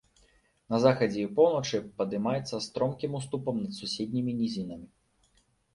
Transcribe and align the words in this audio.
На 0.73 0.79
захадзе 0.85 1.19
і 1.25 1.29
поўначы 1.39 1.83
падымаецца 2.01 2.63
стромкім 2.69 3.11
уступам 3.21 3.55
над 3.69 3.73
суседнімі 3.83 4.31
нізінамі. 4.41 4.87